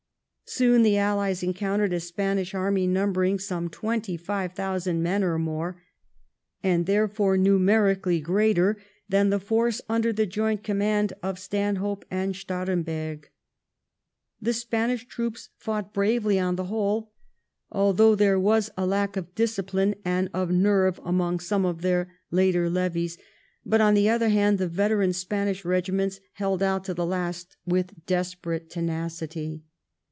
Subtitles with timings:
[0.47, 5.81] Soon the Allies encountered a Spanish army numbering some 25,000 men or more,
[6.61, 8.75] and therefore numerically greater
[9.07, 13.27] than the force under the joint command of Stanhope and Staremberg.
[14.41, 17.13] The Spanish troops fought bravely on the whole,
[17.71, 22.69] although there was a lack of discipline and of nerve among some of their later
[22.69, 23.17] levies;
[23.65, 28.05] but, on the other hand, the veteran Spanish regiments held out to the last with
[28.05, 29.63] desperate tenacity.